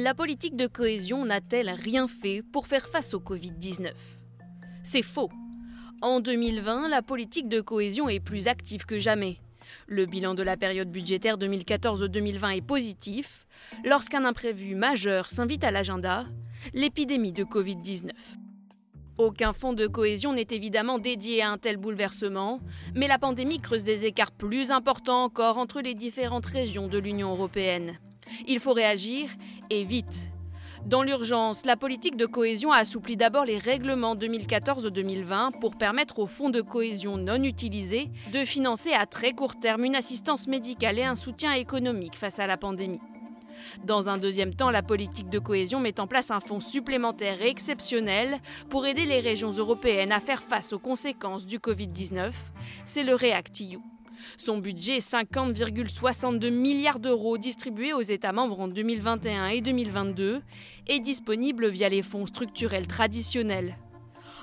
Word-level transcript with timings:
La 0.00 0.14
politique 0.14 0.54
de 0.54 0.68
cohésion 0.68 1.24
n'a-t-elle 1.24 1.70
rien 1.70 2.06
fait 2.06 2.44
pour 2.52 2.68
faire 2.68 2.88
face 2.88 3.14
au 3.14 3.18
Covid-19 3.18 3.90
C'est 4.84 5.02
faux. 5.02 5.28
En 6.02 6.20
2020, 6.20 6.88
la 6.88 7.02
politique 7.02 7.48
de 7.48 7.60
cohésion 7.60 8.08
est 8.08 8.20
plus 8.20 8.46
active 8.46 8.86
que 8.86 9.00
jamais. 9.00 9.38
Le 9.88 10.06
bilan 10.06 10.34
de 10.34 10.44
la 10.44 10.56
période 10.56 10.88
budgétaire 10.88 11.36
2014-2020 11.36 12.58
est 12.58 12.60
positif 12.64 13.48
lorsqu'un 13.84 14.24
imprévu 14.24 14.76
majeur 14.76 15.28
s'invite 15.30 15.64
à 15.64 15.72
l'agenda, 15.72 16.26
l'épidémie 16.74 17.32
de 17.32 17.42
Covid-19. 17.42 18.12
Aucun 19.18 19.52
fonds 19.52 19.72
de 19.72 19.88
cohésion 19.88 20.32
n'est 20.32 20.46
évidemment 20.52 21.00
dédié 21.00 21.42
à 21.42 21.50
un 21.50 21.58
tel 21.58 21.76
bouleversement, 21.76 22.60
mais 22.94 23.08
la 23.08 23.18
pandémie 23.18 23.58
creuse 23.58 23.82
des 23.82 24.04
écarts 24.04 24.30
plus 24.30 24.70
importants 24.70 25.24
encore 25.24 25.58
entre 25.58 25.80
les 25.80 25.96
différentes 25.96 26.46
régions 26.46 26.86
de 26.86 26.98
l'Union 26.98 27.32
européenne. 27.32 27.98
Il 28.46 28.60
faut 28.60 28.72
réagir 28.72 29.30
et 29.70 29.84
vite. 29.84 30.32
Dans 30.86 31.02
l'urgence, 31.02 31.66
la 31.66 31.76
politique 31.76 32.16
de 32.16 32.24
cohésion 32.24 32.72
a 32.72 32.78
assoupli 32.78 33.16
d'abord 33.16 33.44
les 33.44 33.58
règlements 33.58 34.14
2014-2020 34.14 35.58
pour 35.60 35.76
permettre 35.76 36.18
aux 36.20 36.26
fonds 36.26 36.50
de 36.50 36.60
cohésion 36.60 37.16
non 37.16 37.42
utilisés 37.42 38.08
de 38.32 38.44
financer 38.44 38.92
à 38.92 39.04
très 39.06 39.32
court 39.32 39.58
terme 39.58 39.84
une 39.84 39.96
assistance 39.96 40.46
médicale 40.46 40.98
et 40.98 41.04
un 41.04 41.16
soutien 41.16 41.52
économique 41.52 42.14
face 42.14 42.38
à 42.38 42.46
la 42.46 42.56
pandémie. 42.56 43.00
Dans 43.84 44.08
un 44.08 44.18
deuxième 44.18 44.54
temps, 44.54 44.70
la 44.70 44.82
politique 44.82 45.28
de 45.28 45.38
cohésion 45.38 45.80
met 45.80 46.00
en 46.00 46.06
place 46.06 46.30
un 46.30 46.40
fonds 46.40 46.60
supplémentaire 46.60 47.42
exceptionnel 47.42 48.38
pour 48.70 48.86
aider 48.86 49.04
les 49.04 49.20
régions 49.20 49.50
européennes 49.50 50.12
à 50.12 50.20
faire 50.20 50.42
face 50.42 50.72
aux 50.72 50.78
conséquences 50.78 51.44
du 51.44 51.58
Covid-19. 51.58 52.30
C'est 52.84 53.02
le 53.02 53.14
REACT-EU. 53.14 53.78
Son 54.36 54.58
budget 54.58 54.96
est 54.96 55.12
50,62 55.12 56.50
milliards 56.50 57.00
d'euros 57.00 57.38
distribués 57.38 57.92
aux 57.92 58.02
États 58.02 58.32
membres 58.32 58.60
en 58.60 58.68
2021 58.68 59.46
et 59.48 59.60
2022 59.60 60.42
et 60.86 61.00
disponible 61.00 61.68
via 61.68 61.88
les 61.88 62.02
fonds 62.02 62.26
structurels 62.26 62.86
traditionnels. 62.86 63.76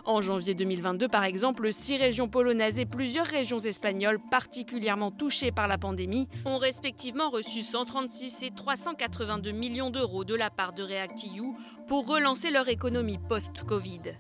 En 0.08 0.22
janvier 0.22 0.54
2022, 0.54 1.08
par 1.08 1.24
exemple, 1.24 1.74
six 1.74 1.98
régions 1.98 2.28
polonaises 2.28 2.78
et 2.78 2.86
plusieurs 2.86 3.26
régions 3.26 3.60
espagnoles 3.60 4.20
particulièrement 4.30 5.10
touchées 5.10 5.52
par 5.52 5.68
la 5.68 5.80
pandémie 5.80 6.28
ont 6.46 6.60
respectivement 6.60 7.32
reçu 7.32 7.64
136 7.64 8.44
et 8.44 8.52
382 8.52 9.52
millions 9.52 9.90
d'euros 9.90 10.24
de 10.24 10.36
la 10.36 10.52
part 10.52 10.74
de 10.74 10.84
REACT-EU 10.84 11.56
pour 11.88 12.06
relancer 12.06 12.52
leur 12.52 12.70
économie 12.70 13.18
post-Covid. 13.18 14.14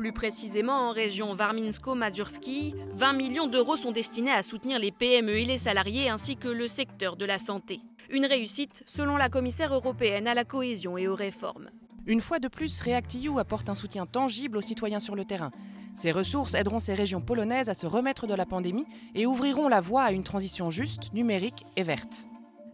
Plus 0.00 0.14
précisément, 0.14 0.88
en 0.88 0.92
région 0.92 1.34
Warminsko-Mazurski, 1.34 2.74
20 2.94 3.12
millions 3.12 3.46
d'euros 3.48 3.76
sont 3.76 3.92
destinés 3.92 4.30
à 4.30 4.42
soutenir 4.42 4.78
les 4.78 4.92
PME 4.92 5.40
et 5.40 5.44
les 5.44 5.58
salariés 5.58 6.08
ainsi 6.08 6.38
que 6.38 6.48
le 6.48 6.68
secteur 6.68 7.16
de 7.16 7.26
la 7.26 7.38
santé. 7.38 7.80
Une 8.08 8.24
réussite 8.24 8.82
selon 8.86 9.18
la 9.18 9.28
commissaire 9.28 9.74
européenne 9.74 10.26
à 10.26 10.32
la 10.32 10.44
cohésion 10.44 10.96
et 10.96 11.06
aux 11.06 11.14
réformes. 11.14 11.68
Une 12.06 12.22
fois 12.22 12.38
de 12.38 12.48
plus, 12.48 12.80
REACT-EU 12.80 13.38
apporte 13.38 13.68
un 13.68 13.74
soutien 13.74 14.06
tangible 14.06 14.56
aux 14.56 14.62
citoyens 14.62 15.00
sur 15.00 15.14
le 15.14 15.26
terrain. 15.26 15.50
Ces 15.94 16.12
ressources 16.12 16.54
aideront 16.54 16.78
ces 16.78 16.94
régions 16.94 17.20
polonaises 17.20 17.68
à 17.68 17.74
se 17.74 17.86
remettre 17.86 18.26
de 18.26 18.32
la 18.32 18.46
pandémie 18.46 18.86
et 19.14 19.26
ouvriront 19.26 19.68
la 19.68 19.82
voie 19.82 20.04
à 20.04 20.12
une 20.12 20.24
transition 20.24 20.70
juste, 20.70 21.12
numérique 21.12 21.66
et 21.76 21.82
verte. 21.82 22.29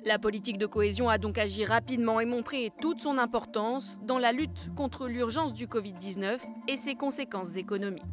La 0.06 0.20
politique 0.20 0.56
de 0.56 0.66
cohésion 0.66 1.08
a 1.08 1.18
donc 1.18 1.36
agi 1.36 1.64
rapidement 1.64 2.20
et 2.20 2.26
montré 2.26 2.70
toute 2.80 3.00
son 3.00 3.18
importance 3.18 3.98
dans 4.04 4.20
la 4.20 4.30
lutte 4.30 4.70
contre 4.76 5.08
l'urgence 5.08 5.52
du 5.52 5.66
Covid-19 5.66 6.38
et 6.68 6.76
ses 6.76 6.94
conséquences 6.94 7.56
économiques. 7.56 8.06